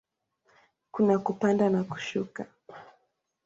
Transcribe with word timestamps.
Kuna 0.91 1.19
kupanda 1.19 1.69
na 1.69 1.83
kushuka. 1.83 2.45